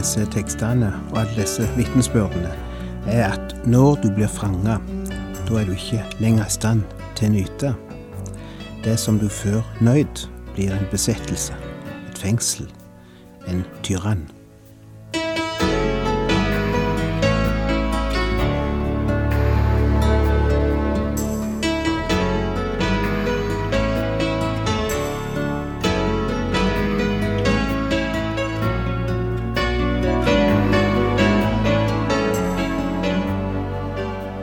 [0.00, 2.54] Disse tekstene og alle disse vitnesbyrdene
[3.12, 4.78] er at når du blir fanga,
[5.44, 6.86] da er du ikke lenger i stand
[7.18, 7.74] til å nyte.
[8.80, 10.24] Det som du før nøyd,
[10.54, 11.52] blir en besettelse,
[12.08, 12.70] et fengsel,
[13.44, 14.24] en tyrann.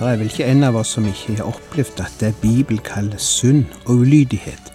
[0.00, 3.20] Det er vel ikke en av oss som ikke har opplevd at det Bibelen kaller
[3.20, 4.70] synd og ulydighet,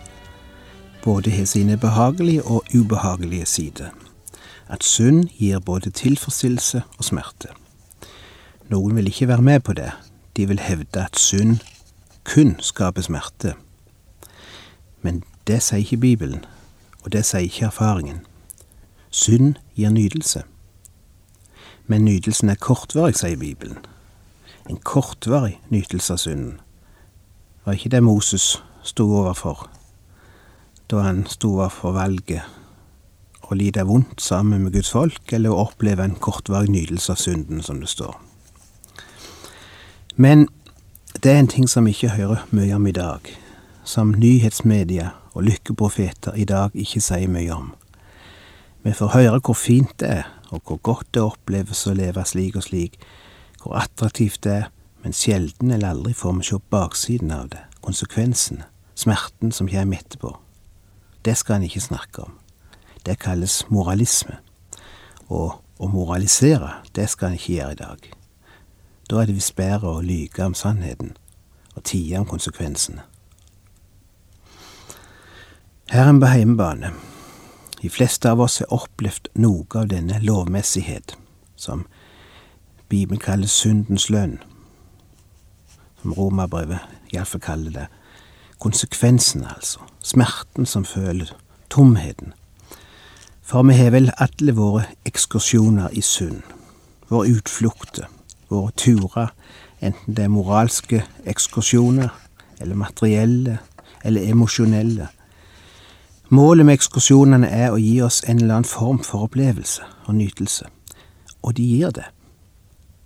[1.02, 3.90] både har sine behagelige og ubehagelige sider.
[4.70, 7.48] At synd gir både tilfredsstillelse og smerte.
[8.70, 9.90] Noen vil ikke være med på det.
[10.38, 11.58] De vil hevde at synd
[12.24, 13.56] kun skaper smerte.
[15.02, 16.46] Men det sier ikke Bibelen,
[17.02, 18.22] og det sier ikke erfaringen.
[19.10, 20.44] Synd gir nydelse.
[21.88, 23.82] Men nydelsen er kortvarig, sier Bibelen
[24.70, 26.60] en kortvarig nytelse av synden.
[27.66, 29.68] Var ikke det Moses sto overfor
[30.90, 32.46] da han sto overfor valget
[33.50, 37.62] å lide vondt sammen med Guds folk, eller å oppleve en kortvarig nytelse av synden,
[37.66, 38.14] som det står.
[40.16, 40.48] Men
[41.22, 43.30] det er en ting som vi ikke hører mye om i dag,
[43.86, 47.74] som nyhetsmedia og lykkeprofeter i dag ikke sier mye om.
[48.86, 52.58] Vi får høre hvor fint det er, og hvor godt det oppleves å leve slik
[52.58, 53.00] og slik,
[53.66, 54.72] hvor attraktivt det er,
[55.02, 58.62] men sjelden eller aldri får vi se baksiden av det, konsekvensen,
[58.94, 60.36] smerten som kommer etterpå.
[61.26, 62.36] Det skal en ikke snakke om.
[63.06, 64.38] Det kalles moralisme.
[65.28, 68.08] Og å moralisere, det skal en ikke gjøre i dag.
[69.10, 71.16] Da er det visst bedre å lyge om sannheten
[71.76, 73.02] og tie om konsekvensene.
[75.90, 76.94] Her er vi på heimebane.
[77.82, 81.18] De fleste av oss har opplevd noe av denne lovmessighet,
[81.58, 81.86] som
[82.90, 84.40] Bibelen kaller syndens lønn,
[86.02, 86.80] som romerbrevet
[87.14, 87.86] iallfall kaller det.
[88.60, 89.80] Konsekvensen, altså.
[90.04, 91.32] Smerten som føler.
[91.70, 92.34] Tomheten.
[93.42, 96.42] For vi har vel alle våre ekskursjoner i synd.
[97.10, 98.06] Våre utflukter.
[98.50, 99.34] Våre turer,
[99.82, 102.10] enten det er moralske ekskursjoner,
[102.62, 103.58] eller materielle,
[104.04, 105.08] eller emosjonelle.
[106.30, 110.70] Målet med ekskursjonene er å gi oss en eller annen form for opplevelse og nytelse.
[111.42, 112.06] Og de gir det.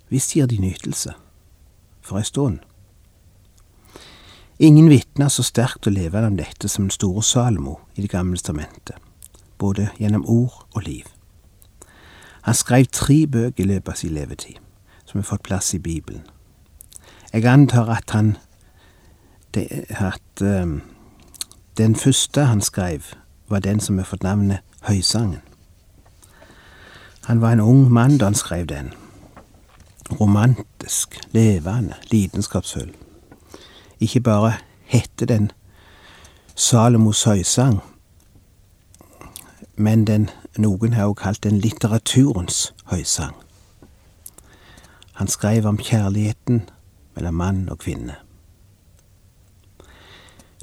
[0.09, 1.13] Visst gir de nytelse.
[2.01, 2.59] For ei stund.
[4.59, 8.37] Ingen vitner så sterkt og levende om dette som den store Salomo i Det gamle
[8.37, 8.95] testamentet,
[9.57, 11.05] både gjennom ord og liv.
[12.41, 14.55] Han skrev tre bøker i løpet av sin levetid,
[15.05, 16.23] som har fått plass i Bibelen.
[17.33, 18.37] Jeg antar at han
[19.53, 20.81] det, at um,
[21.77, 23.01] den første han skrev,
[23.49, 25.41] var den som har fått navnet Høysangen.
[27.25, 28.93] Han var en ung mann da han skrev den,
[30.11, 32.93] romantisk, levende, lidenskapsfull.
[33.99, 34.53] Ikke bare
[34.85, 35.51] heter den
[36.55, 37.79] Salomos høysang,
[39.75, 43.35] men den, noen har også kalt den litteraturens høysang.
[45.19, 46.65] Han skrev om kjærligheten
[47.15, 48.15] mellom mann og kvinne.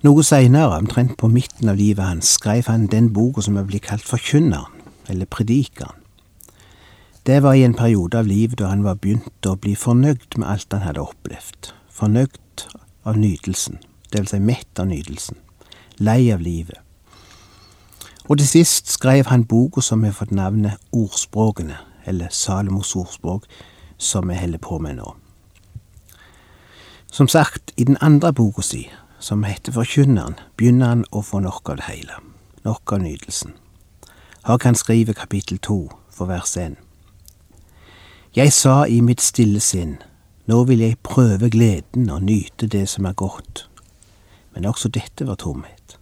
[0.05, 3.89] Noe seinere, omtrent på midten av livet hans, skrev han den boka som er blitt
[3.89, 4.73] kalt Forkynneren,
[5.09, 6.06] eller Predikeren.
[7.27, 10.47] Det var i en periode av livet da han var begynt å bli fornøyd med
[10.47, 12.63] alt han hadde opplevd, fornøyd
[13.03, 13.81] av nytelsen,
[14.13, 14.31] dvs.
[14.31, 15.41] si mett av nytelsen,
[15.99, 16.79] lei av livet.
[18.31, 23.51] Og til sist skrev han boka som har fått navnet Ordspråkene, eller Salomos ordspråk,
[23.99, 25.17] som vi holder på med nå.
[27.11, 28.85] Som sagt, i den andre boka si,
[29.19, 32.23] som heter Forkynneren, begynner han å få nok av det hele,
[32.63, 33.59] nok av nytelsen.
[34.47, 36.86] Her kan skrive kapittel to for vers én.
[38.37, 39.95] Jeg sa i mitt stille sinn,
[40.45, 43.63] nå vil jeg prøve gleden og nyte det som er godt.
[44.53, 45.97] Men også dette var tomhet.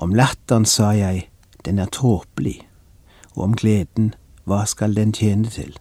[0.00, 1.26] Om latteren sa jeg,
[1.68, 2.62] den er tåpelig,
[3.36, 4.14] og om gleden,
[4.48, 5.76] hva skal den tjene til?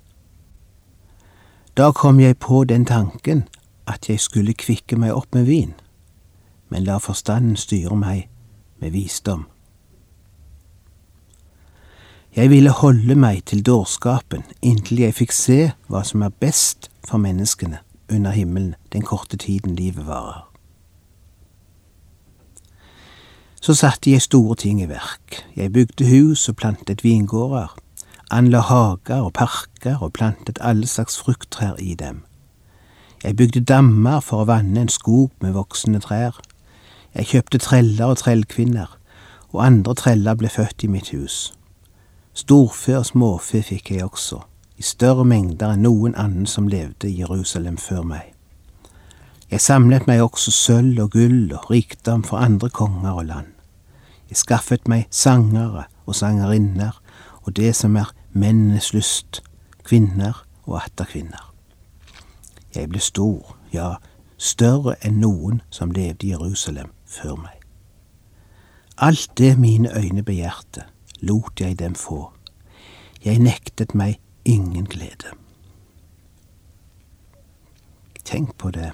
[1.80, 3.48] Da kom jeg på den tanken
[3.88, 5.72] at jeg skulle kvikke meg opp med vin,
[6.68, 8.28] men la forstanden styre meg
[8.84, 9.48] med visdom.
[12.32, 15.58] Jeg ville holde meg til dårskapen inntil jeg fikk se
[15.92, 20.46] hva som er best for menneskene under himmelen den korte tiden livet varer.
[23.60, 25.44] Så satte jeg store ting i verk.
[25.60, 27.76] Jeg bygde hus og plantet vingårder,
[28.32, 32.24] anla hager og parker og plantet alle slags frukttrær i dem.
[33.24, 36.40] Jeg bygde dammer for å vanne en skog med voksende trær.
[37.12, 38.88] Jeg kjøpte treller og trellkvinner,
[39.52, 41.52] og andre treller ble født i mitt hus.
[42.34, 44.40] Storfe og småfe fikk jeg også,
[44.80, 48.30] i større mengder enn noen annen som levde i Jerusalem før meg.
[49.52, 53.50] Jeg samlet meg også sølv og gull og rikdom for andre konger og land.
[54.30, 57.02] Jeg skaffet meg sangere og sangerinner
[57.44, 59.42] og det som er mennenes lyst,
[59.84, 61.52] kvinner og atterkvinner.
[62.76, 63.98] Jeg ble stor, ja,
[64.38, 67.58] større enn noen som levde i Jerusalem før meg.
[68.98, 70.86] Alt det mine øyne begjærte,
[71.22, 72.32] lot jeg dem få.
[73.26, 75.36] Jeg nektet meg ingen glede.
[78.26, 78.92] Tenk på det.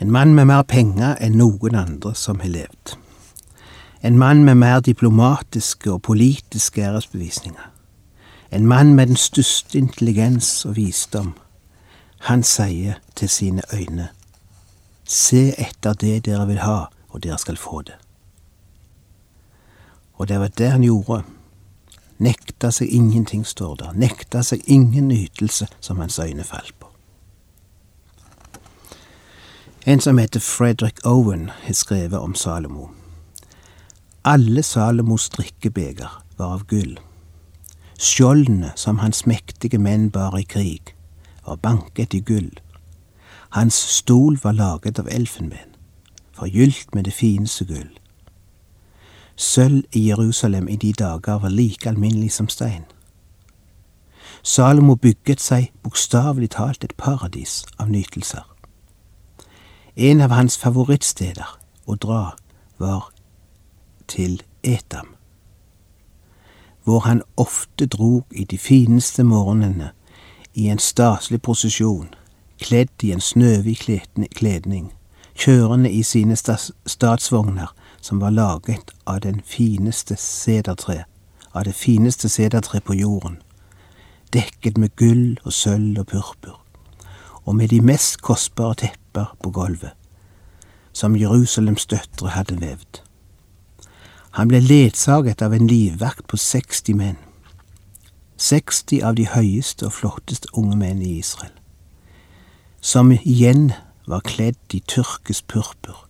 [0.00, 2.96] En mann med mer penger enn noen andre som har levd.
[4.04, 7.70] En mann med mer diplomatiske og politiske æresbevisninger.
[8.52, 11.34] En mann med den største intelligens og visdom.
[12.28, 14.08] Han sier til sine øyne,
[15.04, 18.03] Se etter det dere vil ha, og dere skal få det.
[20.14, 21.22] Og det var det han gjorde.
[22.18, 23.92] Nekta seg ingenting, står der.
[23.92, 26.88] Nekta seg ingen nytelse som hans øyne falt på.
[29.86, 32.90] En som heter Frederick Owen, har skrevet om Salomo.
[34.24, 36.94] Alle Salomos drikkebeger var av gull.
[37.98, 40.94] Skjoldene som hans mektige menn bar i krig,
[41.46, 42.50] var banket i gull.
[43.50, 45.76] Hans stol var laget av elfenben,
[46.32, 47.92] forgylt med det fineste gull.
[49.36, 52.84] Sølv i Jerusalem i de dager var like alminnelig som stein.
[54.42, 58.44] Salomo bygget seg bokstavelig talt et paradis av nytelser.
[59.96, 62.34] En av hans favorittsteder å dra
[62.78, 63.10] var
[64.08, 65.14] til Etam,
[66.84, 69.90] hvor han ofte drog i de fineste morgenene
[70.54, 72.10] i en staselig prosesjon,
[72.60, 73.88] kledd i en snøhvit
[74.34, 74.92] kledning,
[75.34, 77.72] kjørende i sine statsvogner
[78.04, 81.04] som var laget av den fineste sedertre,
[81.52, 83.38] av det fineste sedertre på jorden,
[84.32, 86.58] dekket med gull og sølv og purpur,
[87.44, 89.96] og med de mest kostbare tepper på gulvet,
[90.92, 93.00] som Jerusalems døtre hadde vevd.
[94.36, 97.18] Han ble ledsaget av en livvakt på 60 menn.
[98.36, 101.56] 60 av de høyeste og flotteste unge menn i Israel,
[102.80, 103.70] som igjen
[104.04, 106.03] var kledd i tyrkisk purpur,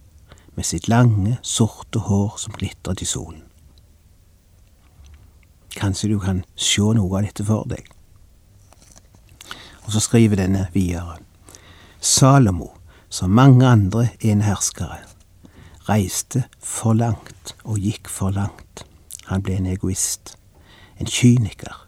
[0.55, 3.43] med sitt lange, sorte hår som glitret i solen.
[5.75, 7.89] Kanskje du kan se noe av dette for deg.
[9.85, 11.19] Og så skriver denne videre.
[12.01, 12.71] Salomo,
[13.09, 15.03] som mange andre eneherskere,
[15.89, 18.85] reiste for langt og gikk for langt.
[19.29, 20.37] Han ble en egoist,
[21.01, 21.85] en kyniker,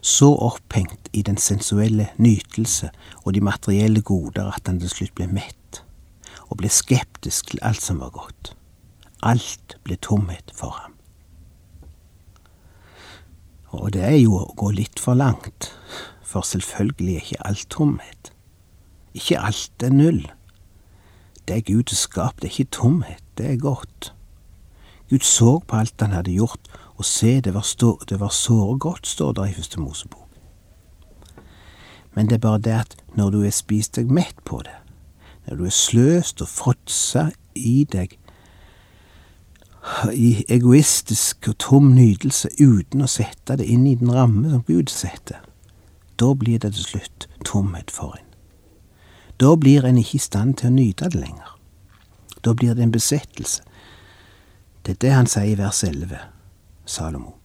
[0.00, 2.90] så opphengt i den sensuelle nytelse
[3.24, 5.57] og de materielle goder at han til slutt ble mett,
[6.48, 8.54] og ble skeptisk til alt som var godt.
[9.22, 10.94] Alt ble tomhet for ham.
[13.68, 15.72] Og det er jo å gå litt for langt,
[16.24, 18.30] for selvfølgelig er ikke alt tomhet.
[19.14, 20.22] Ikke alt er null.
[21.48, 24.12] Det Gud har skapt, er ikke tomhet, det er godt.
[25.10, 28.78] Gud så på alt han hadde gjort, og se, det var, stå, det var såre
[28.78, 30.24] godt, står det i Første Mosebok.
[32.14, 34.74] Men det er bare det at når du har spist deg mett på det,
[35.56, 38.18] du er sløst og fråtser i deg
[40.12, 44.90] i egoistisk og tom nytelse uten å sette det inn i den ramme som Gud
[44.92, 45.40] setter,
[46.20, 48.26] da blir det til slutt tomhet for en.
[49.38, 51.54] Da blir en ikke i stand til å nyte det lenger.
[52.42, 53.62] Da blir det en besettelse.
[54.82, 56.18] Det er det han sier i vers 11,
[56.86, 57.36] Salomo.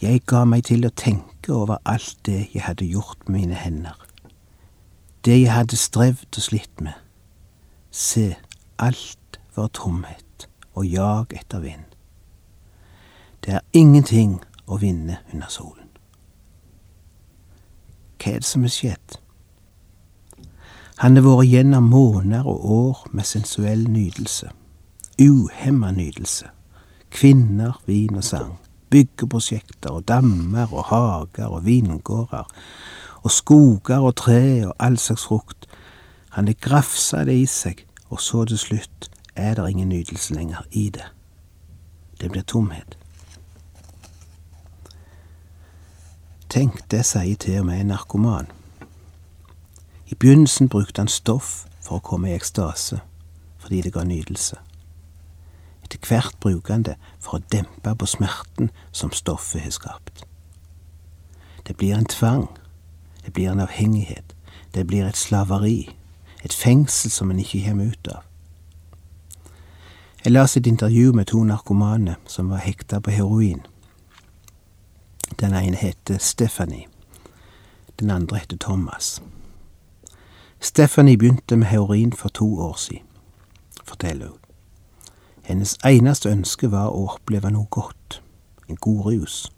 [0.00, 3.96] Jeg ga meg til å tenke over alt det jeg hadde gjort med mine hender.
[5.24, 6.96] Det jeg hadde strevd og slitt med.
[7.90, 8.36] Se,
[8.78, 11.84] alt var tomhet og jag etter vind.
[13.44, 15.88] Det er ingenting å vinne under solen.
[18.20, 19.16] Hva er det som er skjedd?
[21.00, 24.50] Han har vært gjennom måneder og år med sensuell nytelse.
[25.20, 26.50] Uhemma nytelse.
[27.10, 28.58] Kvinner, vin og sang.
[28.90, 32.44] Byggeprosjekter og dammer og hager og vingårder.
[33.24, 35.66] Og skoger og tre og all slags frukt.
[36.40, 40.86] Han grafsa det i seg, og så til slutt er det ingen nytelse lenger i
[40.88, 41.04] det.
[42.20, 42.96] Det blir tomhet.
[46.48, 48.48] Tenk, det sier til og med en narkoman.
[50.08, 53.02] I begynnelsen brukte han stoff for å komme i ekstase,
[53.60, 54.56] fordi det ga nytelse.
[55.84, 60.24] Etter hvert bruker han det for å dempe på smerten som stoffet har skapt.
[61.68, 62.48] Det blir en tvang,
[63.28, 64.32] det blir en avhengighet,
[64.72, 65.99] det blir et slaveri,
[66.44, 68.22] et fengsel som en ikke kommer ut av.
[70.24, 73.62] Jeg las et intervju med to narkomane som var hekta på heroin.
[75.40, 76.86] Den ene heter Stephanie.
[78.00, 79.22] Den andre heter Thomas.
[80.60, 83.06] Stephanie begynte med heroin for to år siden,
[83.84, 84.38] forteller hun.
[85.42, 88.20] Hennes eneste ønske var å oppleve noe godt,
[88.68, 89.52] en god rus.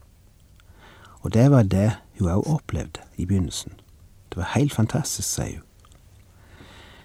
[1.21, 3.73] Og det var det hun òg opplevde i begynnelsen.
[4.31, 5.72] Det var helt fantastisk, sier hun.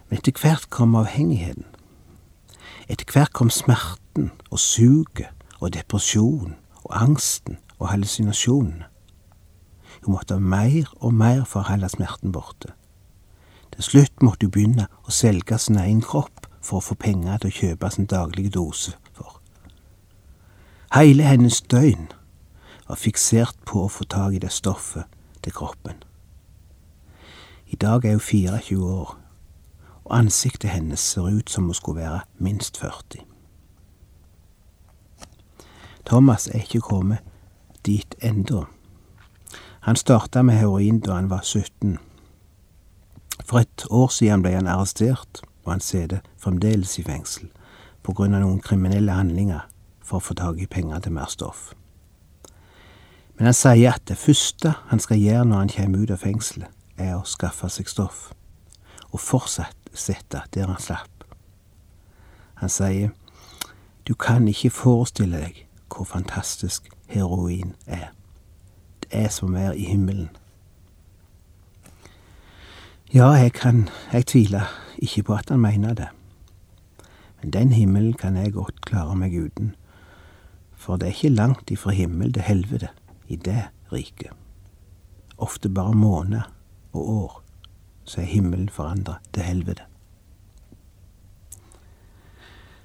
[0.10, 1.66] Men etter hvert kom avhengigheten.
[2.88, 5.28] Etter hvert kom smerten og suget
[5.60, 8.86] og depresjonen og angsten og hallusinasjonene.
[10.06, 12.72] Hun måtte ha mer og mer for å holde smerten borte.
[13.74, 17.52] Til slutt måtte hun begynne å selge sin egen kropp for å få penger til
[17.52, 19.42] å kjøpe sin daglige dose for.
[20.96, 22.08] Hele hennes døgn
[22.88, 25.12] var fiksert på å få tak i det stoffet
[25.44, 26.00] til kroppen.
[27.68, 29.18] I dag er hun 24 år,
[30.08, 33.26] og ansiktet hennes ser ut som hun skulle være minst 40.
[36.06, 37.20] Thomas er ikke kommet
[37.86, 38.66] dit ennå.
[39.80, 41.98] Han starta med heroin da han var 17.
[43.46, 47.50] For et år siden ble han arrestert, og han sitter fremdeles i fengsel
[48.04, 49.68] på grunn av noen kriminelle handlinger
[50.00, 51.74] for å få tak i penger til mer stoff.
[53.36, 56.72] Men han sier at det første han skal gjøre når han kommer ut av fengselet,
[56.98, 58.32] er å skaffe seg stoff,
[59.12, 59.20] og
[59.88, 61.24] fortsette der han slapp.
[62.56, 63.10] Han sier,
[64.08, 68.12] du kan ikke forestille deg hvor fantastisk heroin er.
[69.04, 70.30] Det er som å være i himmelen.
[73.14, 74.68] Ja, jeg kan Jeg tviler
[74.98, 76.08] ikke på at han mener det.
[77.42, 79.76] Men den himmelen kan jeg godt klare meg uten,
[80.76, 82.90] for det er ikke langt ifra himmel til helvete
[83.28, 84.32] i det riket.
[85.38, 86.52] Ofte bare måneder
[86.94, 87.44] og år,
[88.08, 89.84] så er himmelen forandra til helvete.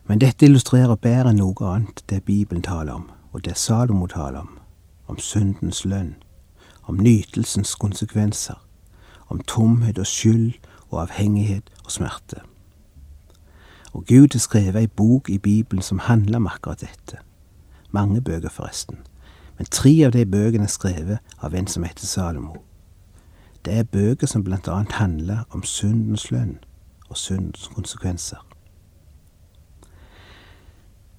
[0.05, 4.38] Men dette illustrerer bedre enn noe annet det Bibelen taler om og det Salomo taler
[4.38, 4.59] om,
[5.07, 6.14] om syndens lønn,
[6.85, 8.59] om nytelsens konsekvenser,
[9.29, 10.52] om tomhet og skyld
[10.91, 12.43] og avhengighet og smerte.
[13.93, 17.19] Og Gud har skrevet ei bok i Bibelen som handler om akkurat dette.
[17.91, 18.99] Mange bøker, forresten.
[19.59, 22.62] Men tre av de bøkene er skrevet av en som heter Salomo.
[23.64, 26.59] Det er bøker som blant annet handler om syndens lønn
[27.09, 28.40] og syndens konsekvenser.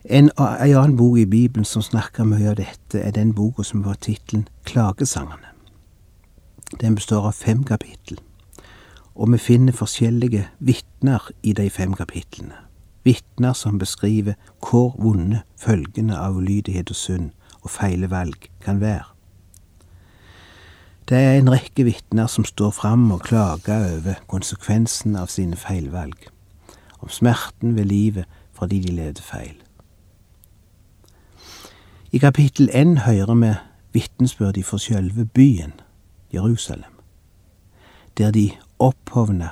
[0.04, 3.86] En, en annen bok i Bibelen som snakker mye av dette, er den boka som
[3.88, 5.54] har tittelen Klagesangene.
[6.82, 8.20] Den består av fem kapittel,
[9.16, 12.58] og vi finner forskjellige vitner i de fem kapitlene.
[13.04, 17.32] Vitner som beskriver hvor vonde følgene av ulydighet og synd
[17.62, 19.13] og feile valg kan være.
[21.10, 26.16] Det er en rekke vitner som står fram og klager over konsekvensen av sine feilvalg,
[27.04, 29.58] om smerten ved livet fordi de levde feil.
[32.12, 33.52] I kapittel én hører vi
[33.94, 35.74] vitnesbyrd for sjølve byen,
[36.34, 36.94] Jerusalem,
[38.18, 39.50] der de opphovna,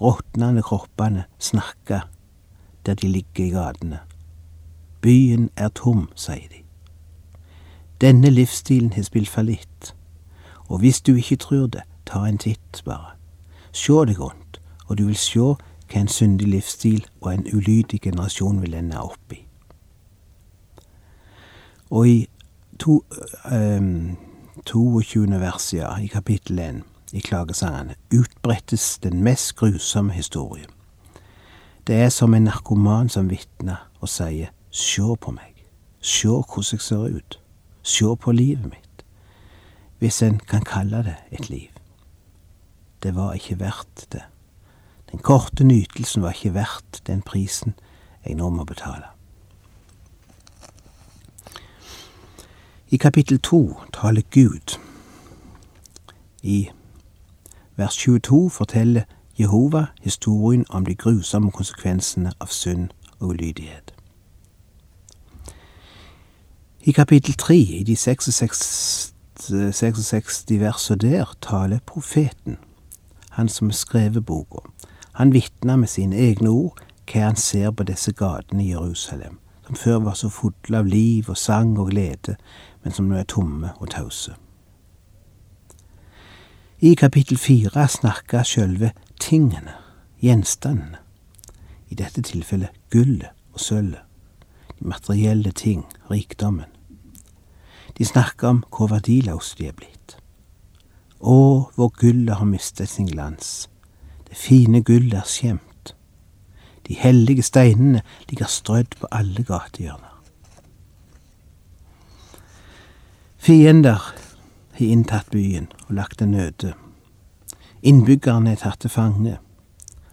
[0.00, 2.00] råtnende kroppene snakker
[2.86, 3.98] der de ligger i gatene.
[5.00, 6.60] Byen er tom, sier de.
[8.00, 9.94] Denne livsstilen har spilt fallitt,
[10.68, 13.14] og hvis du ikke tror det, ta en titt, bare.
[13.72, 15.54] Sjå deg rundt, og du vil sjå
[15.90, 19.40] hva en syndig livsstil og en ulydig generasjon vil ende opp i.
[21.90, 22.18] Og i
[22.78, 23.04] to,
[23.52, 24.16] um,
[24.66, 25.40] 22.
[25.40, 30.66] vers, ja, i kapittel 1 i Klagesangene, utbrettes den mest grusomme historie.
[31.86, 35.52] Det er som en narkoman som vitner og sier sjå på meg,
[36.00, 37.38] sjå hvordan jeg ser ut,
[37.82, 38.83] sjå på livet mitt,
[40.04, 41.68] hvis en kan kalle det et liv.
[43.02, 44.20] Det var ikke verdt det.
[45.10, 47.74] Den korte nytelsen var ikke verdt den prisen
[48.24, 49.04] jeg nå må betale.
[52.88, 54.76] I kapittel to taler Gud.
[56.42, 56.68] I
[57.76, 59.02] vers 22 forteller
[59.38, 63.94] Jehova historien om de grusomme konsekvensene av synd og ulydighet.
[66.80, 69.13] I kapittel tre, i de 66,
[69.50, 72.58] 66 versene der, taler profeten,
[73.30, 74.62] han som har skrevet boka.
[75.12, 79.76] Han vitner med sine egne ord hva han ser på disse gatene i Jerusalem, som
[79.76, 82.36] før var så fulle av liv og sang og glede,
[82.82, 84.34] men som nå er tomme og tause.
[86.80, 89.72] I kapittel fire snakker sjølve tingene,
[90.20, 90.98] gjenstandene,
[91.88, 94.02] i dette tilfellet gullet og sølvet,
[94.80, 96.73] de materielle ting, rikdommen.
[97.98, 100.16] De snakker om hvor verdiløse de er blitt.
[101.20, 103.68] Å, hvor gullet har mistet sin glans.
[104.28, 105.94] Det fine gullet er skjemt.
[106.88, 110.10] De hellige steinene ligger strødd på alle gatehjørner.
[113.38, 114.00] Fiender
[114.74, 116.74] har inntatt byen og lagt den øde.
[117.82, 119.38] Innbyggerne er tatt til fange,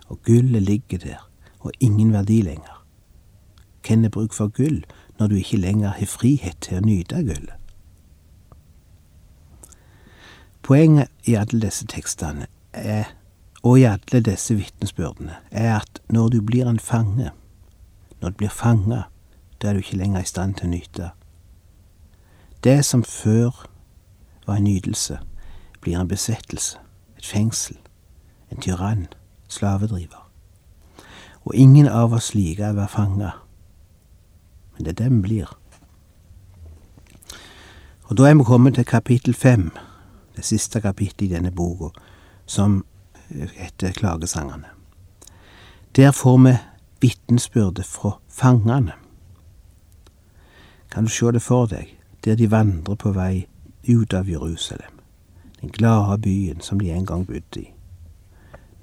[0.07, 1.27] og gullet ligger der
[1.59, 2.83] og ingen verdi lenger.
[3.87, 4.83] Hvem er bruk for gull
[5.19, 7.60] når du ikke lenger har frihet til å nyte gullet?
[10.61, 13.05] Poenget i alle disse tekstene er,
[13.63, 17.31] og i alle disse vitnesbyrdene er at når du blir en fange,
[18.21, 19.01] når du blir fanga,
[19.61, 21.11] da er du ikke lenger i stand til å nyte.
[22.63, 23.65] Det som før
[24.45, 25.17] var en nytelse,
[25.81, 26.77] blir en besettelse,
[27.17, 27.77] et fengsel,
[28.51, 29.07] en tyrann,
[29.47, 30.27] slavedriver.
[31.45, 33.31] Og ingen av oss liker å være fanga,
[34.75, 35.55] men det er det vi blir.
[38.09, 39.71] Og da er vi kommet til kapittel fem
[40.35, 41.91] det siste kapittelet i denne boka,
[42.45, 42.83] som
[43.29, 44.67] heter Klagesangene.
[45.95, 46.57] Der får vi
[47.01, 48.93] vitnesbyrdet fra fangene.
[50.91, 53.47] Kan du sjå det for deg, der de vandrer på vei
[53.87, 54.99] ut av Jerusalem,
[55.61, 57.71] den glade byen som de en gang bodde i.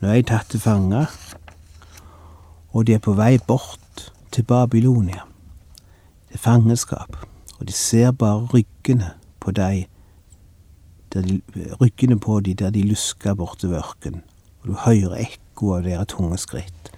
[0.00, 1.06] Nå er de tatt til fange,
[2.72, 5.24] og de er på vei bort til Babylonia,
[6.30, 7.16] til fangenskap,
[7.58, 9.86] og de ser bare ryggene på de
[11.14, 11.40] de,
[11.80, 14.22] ryggene på de der de lusker bortover ørkenen,
[14.60, 16.90] og du hører ekko av deres tunge skritt,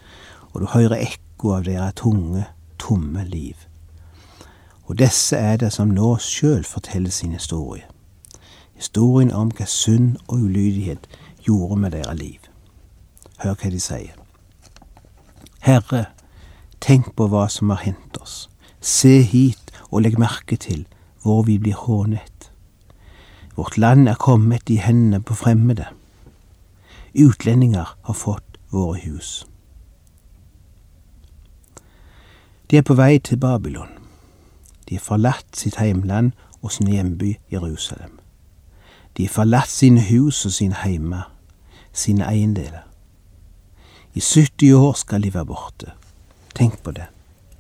[0.52, 2.44] og du hører ekko av deres tunge,
[2.78, 3.56] tomme liv.
[4.90, 7.86] Og disse er det som nå sjøl forteller sin historie.
[8.74, 11.06] Historien om hva synd og ulydighet
[11.46, 12.40] gjorde med deres liv.
[13.38, 14.16] Hør hva de sier.
[15.60, 16.06] Herre,
[16.80, 18.48] tenk på hva som har hendt oss.
[18.80, 20.86] Se hit og legg merke til
[21.22, 22.39] hvor vi blir hånet.
[23.56, 25.86] Vårt land er kommet i hendene på fremmede.
[27.14, 29.46] Utlendinger har fått våre hus.
[32.70, 33.90] De er på vei til Babylon.
[34.88, 36.32] De har forlatt sitt heimland
[36.62, 38.20] og sin hjemby Jerusalem.
[39.16, 41.32] De har forlatt sine hus og sine heimer,
[41.92, 42.86] sine eiendeler.
[44.14, 45.90] I 70 år skal de være borte.
[46.54, 47.06] Tenk på det.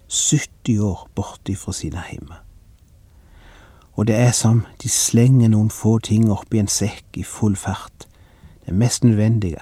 [0.08, 2.44] 70 år borte fra sine heimer
[3.94, 8.06] og det er som de slenger noen få ting oppi en sekk i full fart,
[8.66, 9.60] det mest nødvendige,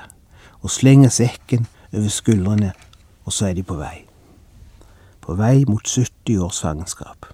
[0.60, 2.72] og slenger sekken over skuldrene,
[3.24, 4.04] og så er de på vei.
[5.20, 7.26] På vei mot 70 års fangenskap.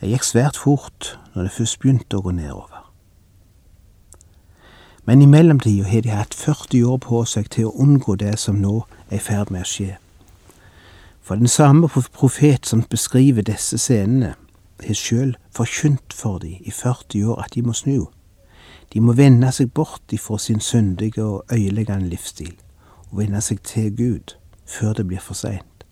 [0.00, 2.80] Jeg gikk svært fort når det først begynte å gå nedover.
[5.04, 8.56] Men i mellomtida har de hatt 40 år på seg til å unngå det som
[8.60, 9.90] nå er i ferd med å skje.
[11.24, 14.34] For den samme profet som beskriver disse scenene,
[14.82, 18.08] har sjøl forkynt for dem i 40 år at de må snu.
[18.92, 22.56] De må vende seg bort ifra sin syndige og øyeleggende livsstil
[23.10, 24.34] og vende seg til Gud
[24.66, 25.86] før det blir for seint.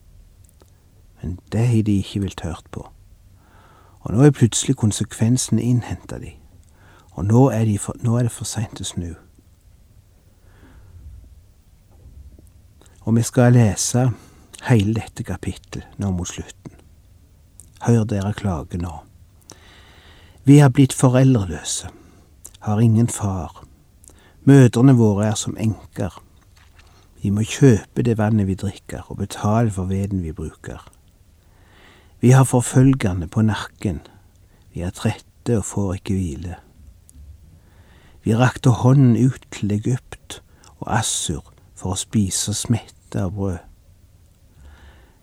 [1.22, 2.88] Men det har de ikke villet hørt på.
[4.00, 6.32] Og nå er plutselig konsekvensene innhenta de,
[7.12, 9.12] og nå er, de for, nå er det for seint å snu.
[13.02, 14.08] Og vi skal lese
[14.66, 16.81] hele dette kapittelet nå mot slutten.
[17.82, 18.92] Hør dere klage nå.
[20.44, 21.88] Vi har blitt foreldreløse,
[22.60, 23.64] har ingen far.
[24.44, 26.22] Mødrene våre er som enker.
[27.22, 30.82] Vi må kjøpe det vannet vi drikker, og betale for veden vi bruker.
[32.20, 34.00] Vi har forfølgerne på nakken,
[34.74, 36.56] vi er trette og får ikke hvile.
[38.22, 40.42] Vi rakte hånden ut til Egypt
[40.78, 43.58] og Assur for å spise smette av brød.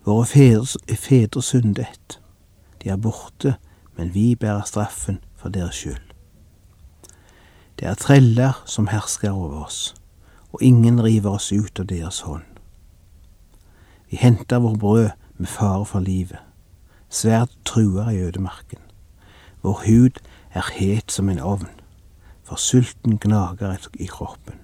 [0.03, 2.18] Våre fedre, fedre syndet.
[2.83, 3.55] De er borte,
[3.97, 6.09] men vi bærer straffen for deres skyld.
[7.79, 9.95] Det er treller som hersker over oss,
[10.51, 12.43] og ingen river oss ut av deres hånd.
[14.09, 16.39] Vi henter vår brød med fare for livet.
[17.09, 18.79] Sverd truer i ødemarken.
[19.61, 20.19] Vår hud
[20.53, 21.69] er het som en ovn,
[22.43, 24.59] for sulten gnager i kroppen.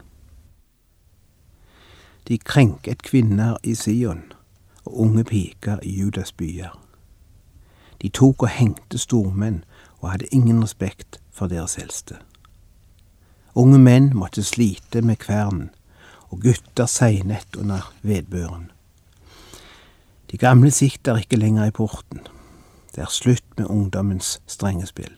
[2.27, 4.23] De krenket kvinner i Sion
[4.85, 6.84] og unge piker i Judas byer.
[8.01, 9.63] De tok og hengte stormenn
[10.01, 12.19] og hadde ingen respekt for deres eldste.
[13.55, 15.69] Unge menn måtte slite med kvernen,
[16.29, 18.71] og gutter seinet under vedbøren.
[20.31, 22.25] De gamle sikter ikke lenger i porten.
[22.95, 25.13] Det er slutt med ungdommens strenge spill.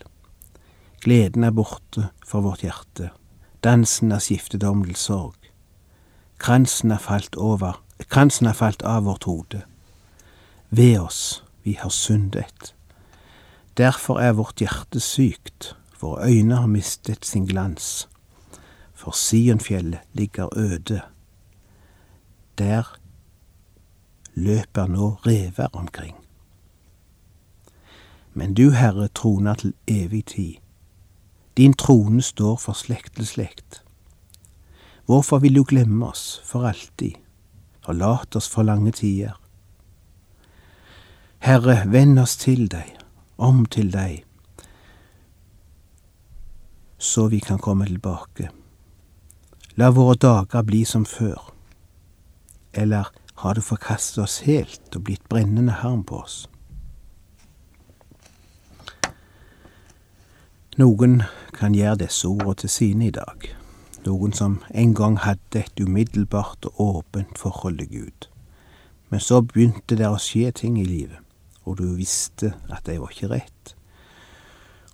[1.01, 3.09] Gleden er borte for vårt hjerte.
[3.63, 5.35] Dansen er skiftet om til sorg.
[6.37, 9.63] Kransen er falt over, kransen er falt av vårt hode.
[10.69, 12.75] Ved oss, vi har syndet.
[13.77, 18.07] Derfor er vårt hjerte sykt, våre øyne har mistet sin glans.
[18.95, 21.01] For Sionfjellet ligger øde.
[22.57, 22.97] Der
[24.33, 26.15] løper nå rever omkring.
[28.33, 30.53] Men du, Herre, troner til evig tid.
[31.57, 33.83] Din trone står for slekt til slekt.
[35.05, 37.11] Hvorfor vil du glemme oss for alltid,
[37.85, 39.46] forlate oss for lange tider?
[41.39, 42.95] Herre, vend oss til deg,
[43.37, 44.23] om til deg,
[46.97, 48.49] så vi kan komme tilbake.
[49.77, 51.53] La våre dager bli som før.
[52.73, 56.47] Eller har du forkastet oss helt og blitt brennende harm på oss?
[60.77, 61.21] Noen
[61.53, 63.45] kan gjøre disse ordene til sine i dag.
[64.05, 68.27] Noen som en gang hadde et umiddelbart og åpent forhold til Gud.
[69.09, 71.21] Men så begynte det å skje ting i livet,
[71.67, 73.73] og du visste at det var ikke rett.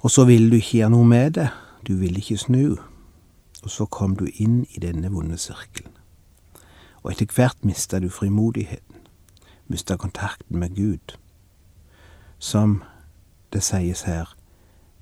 [0.01, 1.49] Og så ville du ikke gjøre noe med det,
[1.87, 2.77] du ville ikke snu,
[3.63, 5.93] og så kom du inn i denne vonde sirkelen.
[7.03, 9.03] Og etter hvert mista du frimodigheten,
[9.67, 11.15] mista kontakten med Gud.
[12.39, 12.81] Som
[13.53, 14.33] det sies her,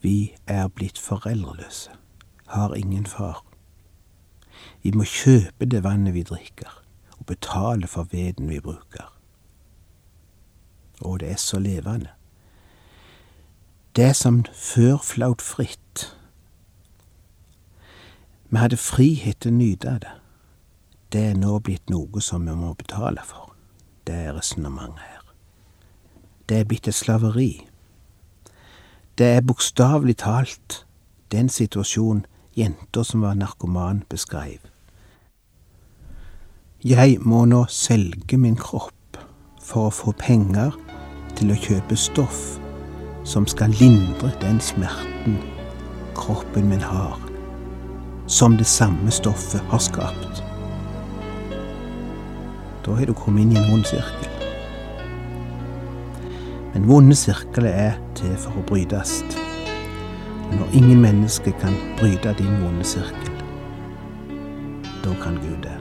[0.01, 1.93] vi er blitt foreldreløse,
[2.47, 3.45] har ingen far.
[4.84, 6.73] Vi må kjøpe det vannet vi drikker,
[7.17, 9.20] og betale for veden vi bruker.
[11.02, 12.10] Og det er så levende.
[13.96, 16.18] Det som før flaut fritt.
[18.50, 20.14] Vi hadde frihet til å nyte det.
[21.12, 23.52] Det er nå blitt noe som vi må betale for.
[24.08, 25.26] Det er resonnementet her.
[26.50, 27.68] Det er blitt et slaveri.
[29.18, 30.86] Det er bokstavelig talt
[31.32, 34.60] den situasjonen jenta som var narkoman, beskrev.
[36.84, 39.20] Jeg må nå selge min kropp
[39.62, 40.76] for å få penger
[41.41, 42.41] til å kjøpe stoff
[43.25, 45.39] som skal lindre den smerten
[46.17, 47.17] kroppen min har,
[48.27, 50.43] som det samme stoffet har skapt.
[52.86, 54.30] Da har du kommet inn i en vond sirkel.
[56.73, 59.19] Men vonde sirkler er til for å brytes.
[60.51, 63.38] Når ingen mennesker kan bryte din vonde sirkel,
[65.01, 65.81] da kan Gud det.